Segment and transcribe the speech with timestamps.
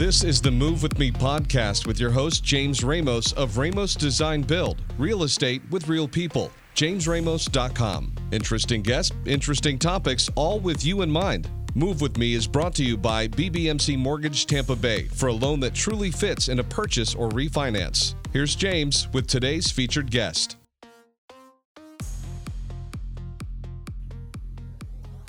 [0.00, 4.40] This is the Move With Me podcast with your host, James Ramos of Ramos Design
[4.40, 6.50] Build, real estate with real people.
[6.74, 8.14] JamesRamos.com.
[8.32, 11.50] Interesting guests, interesting topics, all with you in mind.
[11.74, 15.60] Move With Me is brought to you by BBMC Mortgage Tampa Bay for a loan
[15.60, 18.14] that truly fits in a purchase or refinance.
[18.32, 20.56] Here's James with today's featured guest.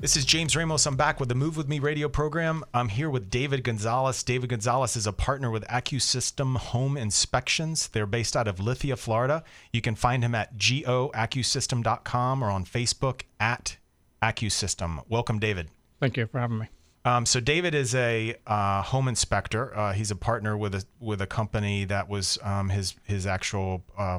[0.02, 0.88] This is James Ramos.
[0.88, 2.64] I'm back with the Move With Me radio program.
[2.74, 4.24] I'm here with David Gonzalez.
[4.24, 7.88] David Gonzalez is a partner with AccuSystem Home Inspections.
[7.90, 9.44] They're based out of Lithia, Florida.
[9.72, 13.78] You can find him at goaccusystem.com or on Facebook at
[14.24, 15.04] AccuSystem.
[15.08, 15.70] Welcome, David.
[16.00, 16.70] Thank you for having me.
[17.06, 19.78] Um, so David is a uh, home inspector.
[19.78, 23.84] Uh, he's a partner with a with a company that was um, his his actual
[23.96, 24.18] uh,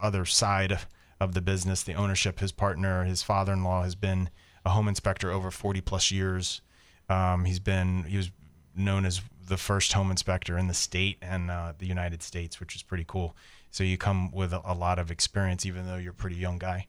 [0.00, 0.78] other side
[1.20, 2.40] of the business, the ownership.
[2.40, 4.30] His partner, his father-in-law, has been
[4.64, 6.60] a home inspector over 40 plus years.
[7.08, 8.30] Um, he's been he was
[8.76, 12.76] known as the first home inspector in the state and uh, the United States, which
[12.76, 13.36] is pretty cool.
[13.70, 16.58] So you come with a, a lot of experience, even though you're a pretty young
[16.58, 16.86] guy.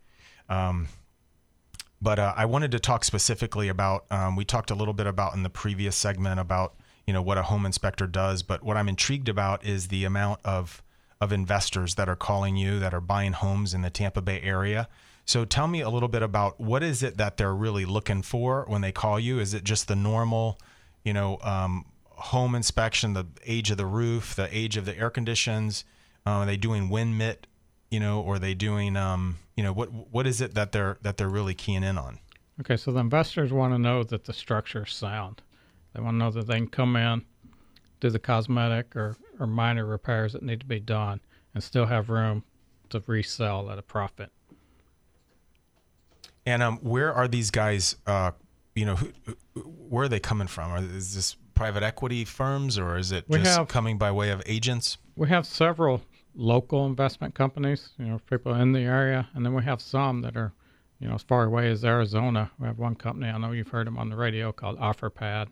[0.50, 0.88] Um,
[2.02, 4.06] but uh, I wanted to talk specifically about.
[4.12, 7.38] Um, we talked a little bit about in the previous segment about you know what
[7.38, 10.84] a home inspector does, but what I'm intrigued about is the amount of
[11.20, 14.88] of investors that are calling you that are buying homes in the Tampa Bay area.
[15.26, 18.66] So tell me a little bit about what is it that they're really looking for
[18.68, 19.40] when they call you?
[19.40, 20.60] Is it just the normal,
[21.04, 25.10] you know, um, home inspection, the age of the roof, the age of the air
[25.10, 25.86] conditions?
[26.26, 27.48] Uh, are they doing wind mitt,
[27.90, 30.98] you know, or are they doing, um, you know, what what is it that they're
[31.02, 32.20] that they're really keying in on?
[32.60, 35.42] Okay, so the investors want to know that the structure is sound.
[35.94, 37.26] They want to know that they can come in,
[38.00, 41.22] do the cosmetic or, or minor repairs that need to be done,
[41.54, 42.44] and still have room
[42.90, 44.32] to resell at a profit.
[46.46, 47.96] And um, where are these guys?
[48.08, 48.32] Uh,
[48.76, 49.12] you know, who,
[49.64, 50.72] where are they coming from?
[50.72, 54.30] Are, is this private equity firms, or is it We just have- coming by way
[54.32, 54.98] of agents?
[55.16, 56.02] We have several
[56.34, 60.38] local investment companies, you know, people in the area, and then we have some that
[60.38, 60.54] are,
[61.00, 62.50] you know, as far away as Arizona.
[62.58, 65.50] We have one company I know you've heard them on the radio called OfferPad.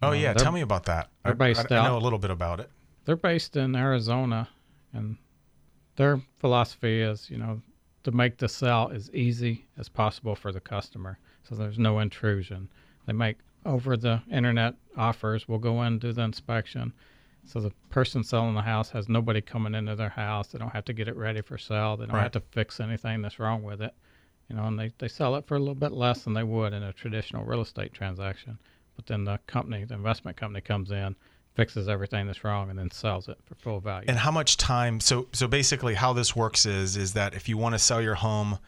[0.00, 1.10] Oh Uh, yeah, tell me about that.
[1.24, 2.70] I, they're based I, I out- know a little bit about it.
[3.04, 4.48] they're based in Arizona,
[4.94, 5.16] and
[5.96, 7.60] their philosophy is, you know,
[8.04, 12.68] to make the sell as easy as possible for the customer, so there's no intrusion.
[13.06, 15.48] They make over the internet offers.
[15.48, 16.92] We'll go in do the inspection,
[17.44, 20.48] so the person selling the house has nobody coming into their house.
[20.48, 21.96] They don't have to get it ready for sale.
[21.96, 22.22] They don't Right.
[22.22, 23.94] have to fix anything that's wrong with it.
[24.48, 26.72] You know, and they, they sell it for a little bit less than they would
[26.72, 28.58] in a traditional real estate transaction.
[28.96, 31.16] But then the company, the investment company comes in,
[31.58, 34.06] fixes everything that's wrong, and then sells it for full value.
[34.08, 35.00] And how much time?
[35.00, 38.14] So so basically, how this works is is that if you want to sell your
[38.14, 38.58] home,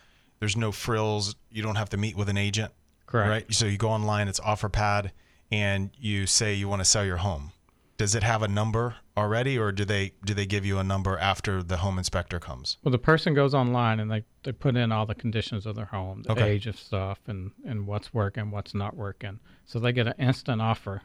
[0.40, 1.36] there's no frills.
[1.50, 2.72] You don't have to meet with an agent,
[3.06, 3.30] Correct.
[3.30, 3.54] right?
[3.54, 5.12] So you go online, it's OfferPad,
[5.52, 7.52] and you say you want to sell your home.
[7.96, 11.16] Does it have a number already, or do they do they give you a number
[11.18, 12.78] after the home inspector comes?
[12.82, 15.84] Well, the person goes online and they, they put in all the conditions of their
[15.84, 16.48] home, the Okay.
[16.50, 19.38] age of stuff, and, and what's working, what's not working.
[19.66, 21.02] So they get an instant offer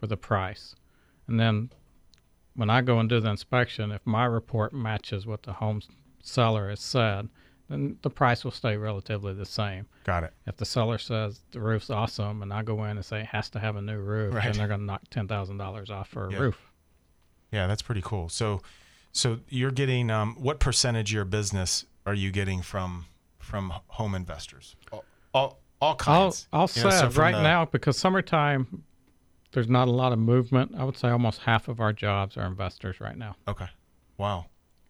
[0.00, 0.74] with a price.
[1.28, 1.70] And then
[2.54, 5.80] when I go and do the inspection, if my report matches what the home
[6.22, 7.28] seller has said,
[7.68, 9.86] then the price will stay relatively the same.
[10.04, 10.34] Got it.
[10.46, 13.48] If the seller says the roof's awesome and I go in and say it has
[13.50, 14.44] to have a new roof, Right.
[14.44, 16.38] then they're going to knock $10,000 off for a Yeah.
[16.38, 16.60] roof.
[17.50, 18.28] Yeah, that's pretty cool.
[18.28, 18.60] So
[19.14, 23.04] so you're getting um, what percentage of your business are you getting from
[23.38, 24.74] from home investors?
[24.90, 25.04] All
[25.34, 26.48] all, all I'll, kinds.
[26.52, 28.84] I'll know, say so right the- now because summertime,
[29.52, 30.72] there's not a lot of movement.
[30.76, 33.36] I would say almost half of our jobs are investors right now.
[33.46, 33.68] Okay.
[34.18, 34.46] Wow.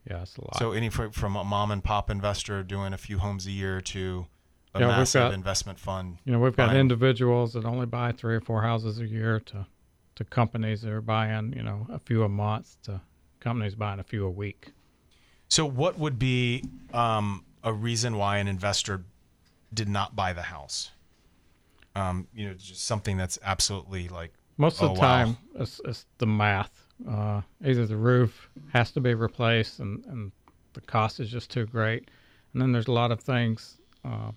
[0.08, 0.56] Yeah, it's a lot.
[0.58, 4.26] So any from a mom and pop investor doing a few homes a year to
[4.74, 6.18] a Yeah, massive got- investment fund.
[6.24, 9.38] you know, we've got buying- individuals that only buy three or four houses a year
[9.40, 9.66] to,
[10.16, 13.00] to companies that are buying, you know, a few a month to
[13.40, 14.72] companies buying a few a week.
[15.48, 19.04] So what would be um, a reason why an investor
[19.74, 20.90] did not buy the house?
[21.94, 25.06] Um, you know, just something that's absolutely like Most of Oh, the wow.
[25.24, 26.86] time, it's, it's the math.
[27.08, 30.30] Uh, either the roof has to be replaced and, and
[30.74, 32.08] the cost is just too great.
[32.52, 34.30] And then there's a lot of things uh,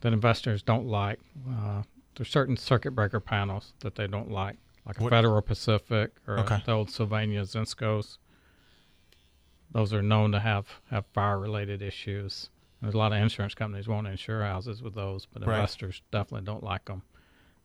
[0.00, 1.18] that investors don't like.
[1.50, 1.82] Uh,
[2.14, 6.38] there's certain circuit breaker panels that they don't like, like a What- Federal Pacific or
[6.38, 6.62] Okay.
[6.64, 8.18] the old Sylvania Zinscos.
[9.72, 12.48] Those are known to have, have fire related issues.
[12.80, 15.56] There's a lot of insurance companies won't insure houses with those, but Right.
[15.56, 17.02] investors definitely don't like them.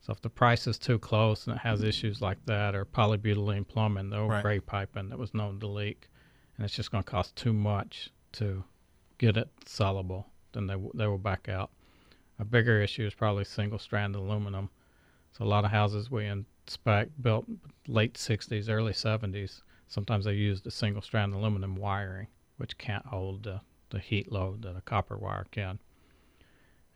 [0.01, 3.67] So if the price is too close and it has issues like that, or polybutylene
[3.67, 4.41] plumbing, the old Right.
[4.41, 6.09] gray piping that was known to leak,
[6.55, 8.63] and it's just going to cost too much to
[9.17, 11.71] get it sellable, then they w- they will back out.
[12.39, 14.69] A bigger issue is probably single strand aluminum.
[15.33, 17.45] So a lot of houses we inspect built
[17.87, 19.61] late 60s, early 70s.
[19.87, 24.61] Sometimes they used a single strand aluminum wiring, which can't hold the, the heat load
[24.61, 25.79] that a copper wire can.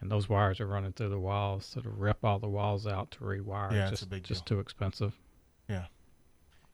[0.03, 3.09] And those wires are running through the walls, so to rip all the walls out
[3.11, 5.17] to rewire Yeah, is it's a just, big just too expensive.
[5.69, 5.85] Yeah.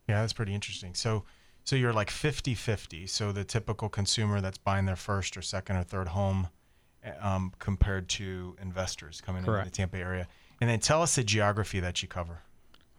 [0.07, 0.95] Yeah, that's pretty interesting.
[0.95, 1.25] So
[1.63, 3.07] so you're like 50-50.
[3.07, 6.47] So the typical consumer that's buying their first or second or third home
[7.03, 10.27] eh, um, compared to investors coming into the Tampa area.
[10.59, 12.39] And then tell us the geography that you cover.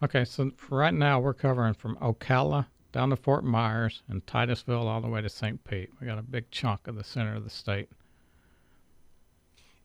[0.01, 4.87] Okay, so for right now we're covering from Ocala down to Fort Myers and Titusville
[4.87, 5.65] all the way to St.
[5.65, 5.91] Pete.
[6.01, 7.89] We got a big chunk of the center of the state.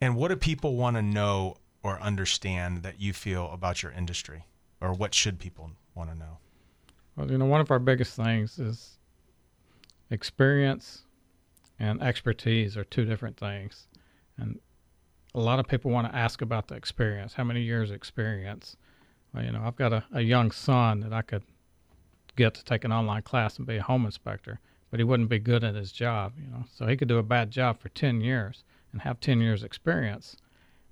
[0.01, 4.45] And what do people want to know or understand that you feel about your industry?
[4.81, 6.37] Or what should people want to know?
[7.15, 8.97] Well, you know, one of our biggest things is
[10.09, 11.03] experience
[11.79, 13.87] and expertise are two different things.
[14.37, 14.59] And
[15.33, 17.33] a lot of people want to ask about the experience.
[17.33, 18.75] How many years experience?
[19.33, 21.43] Well, you know, I've got a, a young son that I could
[22.35, 24.59] get to take an online class and be a home inspector,
[24.91, 26.65] but he wouldn't be good at his job, you know.
[26.73, 28.63] So he could do a bad job for 10 years
[28.95, 30.37] and have 10 years experience,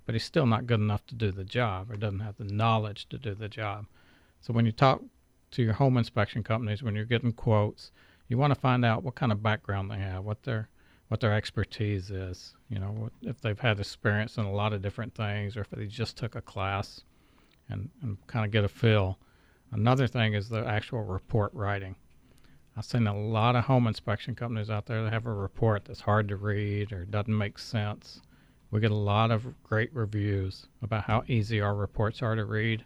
[0.06, 3.08] but he's still not good enough to do the job or doesn't have the knowledge
[3.08, 3.86] to do the job.
[4.40, 5.00] So when you talk
[5.54, 7.92] to your home inspection companies when you're getting quotes.
[8.28, 10.68] You want to find out what kind of background they have, what their
[11.08, 12.56] what their expertise is.
[12.68, 15.86] You know, if they've had experience in a lot of different things, or if they
[15.86, 17.02] just took a class,
[17.68, 19.18] and, and kind of get a feel.
[19.70, 21.94] Another thing is the actual report writing.
[22.76, 26.00] I've seen a lot of home inspection companies out there that have a report that's
[26.00, 28.20] hard to read or doesn't make sense.
[28.70, 32.84] We get a lot of great reviews about how easy our reports are to read,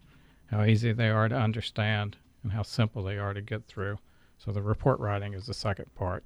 [0.50, 3.98] how easy they are to understand, and how simple they are to get through.
[4.36, 6.22] So the report writing is the second part.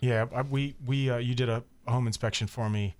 [0.00, 2.96] Yeah, I- we we uh, you did a home inspection for me.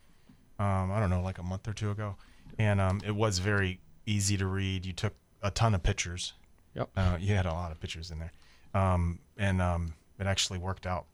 [0.59, 2.17] Um, I don't know, like a month or two ago,
[2.59, 4.85] and um, it was very easy to read.
[4.87, 6.35] You took a ton of pictures.
[6.75, 6.91] Yep.
[6.97, 8.33] Uh, you had a lot of pictures in there,
[8.75, 11.07] um, and um, it actually worked out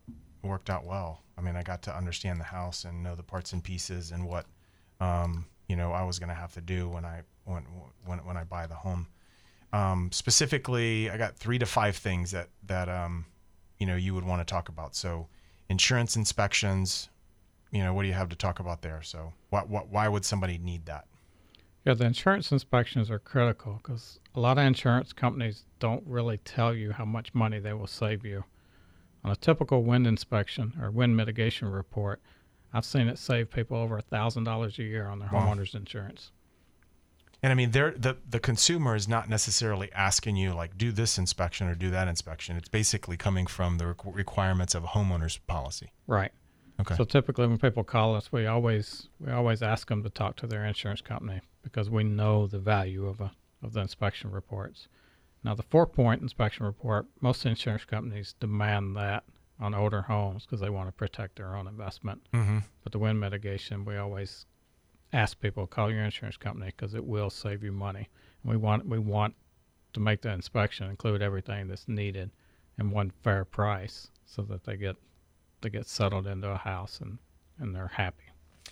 [0.42, 1.22] worked out well.
[1.36, 4.26] I mean, I got to understand the house and know the parts and pieces and
[4.26, 4.46] what
[5.00, 7.64] um, you know I was going to have to do when I when
[8.04, 9.06] when when I buy the home.
[9.72, 13.26] Um, specifically, I got three to five things that that um,
[13.78, 14.94] you know you would want to talk about.
[14.94, 15.28] So,
[15.68, 17.08] insurance inspections.
[17.70, 19.02] You know, what do you have to talk about there?
[19.02, 21.06] So, what, what why would somebody need that?
[21.88, 26.74] Yeah, the insurance inspections are critical because a lot of insurance companies don't really tell
[26.74, 28.44] you how much money they will save you.
[29.24, 32.20] On a typical wind inspection or wind mitigation report,
[32.74, 35.46] I've seen it save people over a thousand dollars a year on their Wow.
[35.46, 36.30] homeowners insurance.
[37.42, 41.68] And I mean, the the consumer is not necessarily asking you like do this inspection
[41.68, 42.58] or do that inspection.
[42.58, 45.90] It's basically coming from the requ- requirements of a homeowner's policy.
[46.06, 46.32] Right.
[46.80, 46.96] Okay.
[46.96, 50.46] So typically, when people call us, we always we always ask them to talk to
[50.46, 53.32] their insurance company because we know the value of a
[53.62, 54.88] of the inspection reports.
[55.44, 59.24] Now, the four point inspection report, most insurance companies demand that
[59.60, 62.22] on older homes because they want to protect their own investment.
[62.32, 62.58] mm-hmm.
[62.82, 64.46] But the wind mitigation, we always
[65.12, 68.08] ask people call your insurance company because it will save you money.
[68.42, 69.34] And we want we want
[69.94, 72.30] to make the inspection include everything that's needed
[72.78, 74.96] in one fair price so that they get
[75.60, 77.18] they get settled into a house and
[77.58, 78.24] and they're happy.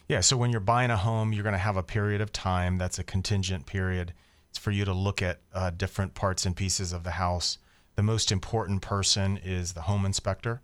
[0.09, 0.21] Yeah.
[0.21, 2.99] So when you're buying a home, you're going to have a period of time that's
[2.99, 4.13] a contingent period.
[4.51, 7.59] It's for you to look at uh, different parts and pieces of the house.
[7.97, 10.61] The most important person is the home inspector,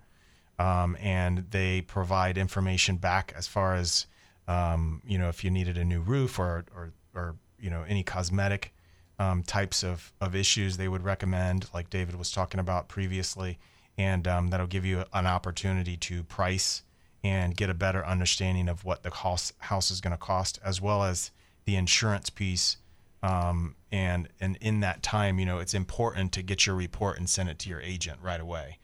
[0.58, 4.06] um, and they provide information back as far as
[4.46, 8.02] um, you know if you needed a new roof or or, or you know any
[8.02, 8.74] cosmetic
[9.18, 13.58] um, types of, of issues they would recommend, like David was talking about previously,
[13.96, 16.82] and um, that'll give you an opportunity to price
[17.24, 20.80] and get a better understanding of what the house house is going to cost, as
[20.80, 21.30] well as
[21.64, 22.78] the insurance piece.
[23.22, 27.30] Um, and and in that time, you know, it's important to get your report and
[27.30, 28.78] send it to your agent right away,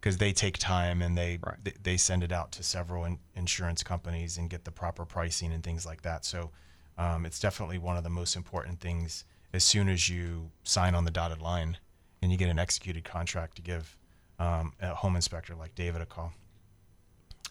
[0.00, 1.62] because they take time and they Right.
[1.62, 5.52] they, they send it out to several in, insurance companies and get the proper pricing
[5.52, 6.24] and things like that.
[6.24, 6.50] So
[6.98, 9.24] um, it's definitely one of the most important things.
[9.52, 11.78] As soon as you sign on the dotted line
[12.20, 13.96] and you get an executed contract to give
[14.40, 16.32] um, a home inspector like David a call.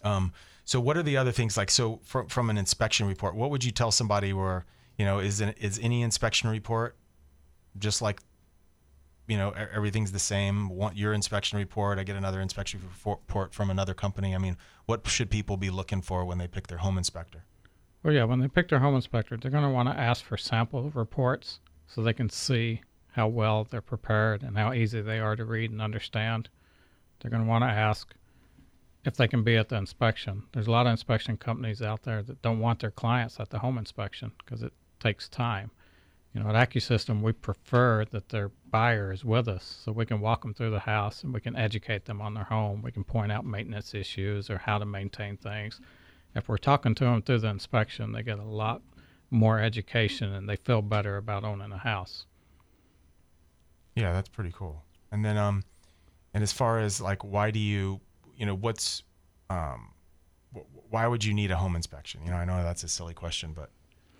[0.04, 0.32] Um,
[0.64, 1.70] so what are the other things like?
[1.70, 4.64] So from from an inspection report, what would you tell somebody where
[4.98, 6.96] you know is an, is any inspection report
[7.78, 8.20] just like
[9.26, 10.68] you know everything's the same?
[10.68, 11.98] Want your inspection report?
[11.98, 14.34] I get another inspection report from another company.
[14.34, 14.56] I mean,
[14.86, 17.44] what should people be looking for when they pick their home inspector?
[18.02, 20.36] Well, yeah, when they pick their home inspector, they're going to want to ask for
[20.36, 22.82] sample reports so they can see
[23.12, 26.48] how well they're prepared and how easy they are to read and understand.
[27.20, 28.12] They're going to want to ask
[29.04, 30.44] if they can be at the inspection.
[30.52, 33.58] There's a lot of inspection companies out there that don't want their clients at the
[33.58, 35.70] home inspection because it takes time.
[36.32, 40.20] You know, at AccuSystem, we prefer that their buyer is with us so we can
[40.20, 42.82] walk them through the house and we can educate them on their home.
[42.82, 45.80] We can point out maintenance issues or how to maintain things.
[46.34, 48.82] If we're talking to them through the inspection, they get a lot
[49.30, 52.26] more education and they feel better about owning a house.
[53.94, 54.82] Yeah, that's pretty cool.
[55.12, 55.62] And then, um,
[56.32, 58.00] and as far as like, why do you,
[58.36, 59.02] you know, what's,
[59.50, 59.92] um,
[60.54, 62.20] wh- why would you need a home inspection?
[62.24, 63.70] You know, I know that's a silly question, but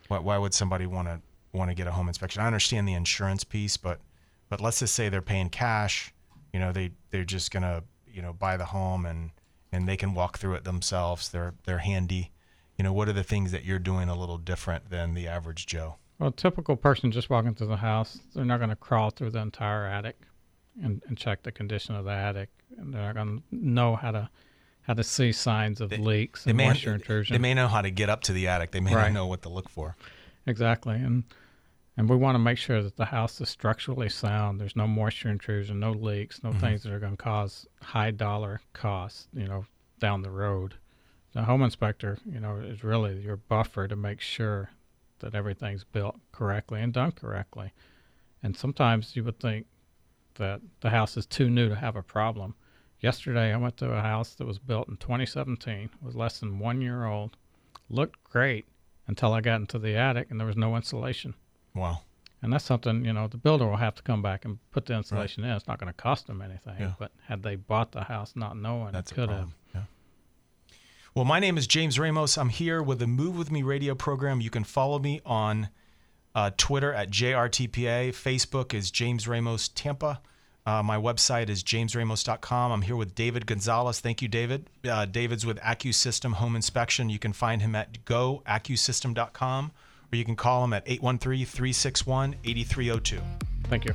[0.08, 1.20] why, why would somebody want to
[1.52, 2.42] want to get a home inspection?
[2.42, 4.00] I understand the insurance piece, but,
[4.48, 6.12] but let's just say they're paying cash.
[6.52, 9.30] You know, they they're just gonna, you know, buy the home and
[9.72, 11.28] and they can walk through it themselves.
[11.30, 12.30] They're they're handy.
[12.78, 15.66] You know, what are the things that you're doing a little different than the average
[15.66, 15.96] Joe?
[16.18, 19.40] Well, typical person just walking through the house, they're not going to crawl through the
[19.40, 20.16] entire attic
[20.82, 24.10] and, and check the condition of the attic, and they're not going to know how
[24.10, 24.30] to
[24.82, 27.32] how to see signs of leaks and may, moisture intrusion.
[27.34, 28.72] They may know how to get up to the attic.
[28.72, 29.04] They may Right.
[29.04, 29.96] not know what to look for.
[30.46, 31.24] Exactly, and
[31.96, 34.60] and we want to make sure that the house is structurally sound.
[34.60, 36.58] There's no moisture intrusion, no leaks, no mm-hmm.
[36.60, 39.28] things that are going to cause high dollar costs.
[39.32, 39.66] You know,
[40.00, 40.74] down the road.
[41.32, 44.70] The home inspector, you know, is really your buffer to make sure
[45.20, 47.72] that everything's built correctly and done correctly.
[48.42, 49.66] And sometimes you would think
[50.36, 52.54] that the house is too new to have a problem.
[53.00, 56.80] Yesterday, I went to a house that was built in 2017, was less than one
[56.80, 57.36] year old,
[57.90, 58.64] looked great
[59.06, 61.34] until I got into the attic and there was no insulation.
[61.74, 62.00] Wow.
[62.40, 64.94] And that's something, you know, the builder will have to come back and put the
[64.94, 65.50] insulation in.
[65.50, 66.76] It's not going to cost them anything.
[66.78, 66.92] Yeah.
[66.98, 69.54] But had they bought the house not knowing, That's it could have.
[69.74, 69.82] Yeah.
[71.14, 72.36] Well, my name is James Ramos.
[72.36, 74.40] I'm here with the Move With Me radio program.
[74.40, 75.68] You can follow me on
[76.34, 78.10] uh, Twitter at JRTPA.
[78.10, 80.20] Facebook is James Ramos Tampa.
[80.66, 82.72] Uh, my website is jamesramos.com.
[82.72, 84.00] I'm here with David Gonzalez.
[84.00, 84.70] Thank you, David.
[84.88, 87.10] Uh, David's with AccuSystem Home Inspection.
[87.10, 89.72] You can find him at goaccusystem.com
[90.12, 93.20] or you can call him at 813 361 8302.
[93.64, 93.94] Thank you.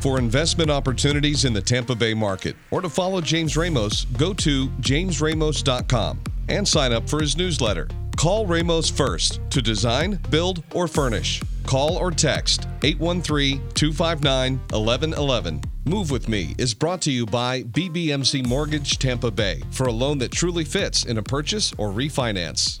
[0.00, 4.68] For investment opportunities in the Tampa Bay market or to follow James Ramos, go to
[4.68, 7.88] jamesramos.com and sign up for his newsletter.
[8.16, 11.42] Call Ramos first to design, build, or furnish.
[11.64, 15.60] Call or text 813 259 1111.
[15.84, 20.18] Move with Me is brought to you by BBMC Mortgage Tampa Bay for a loan
[20.18, 22.80] that truly fits in a purchase or refinance.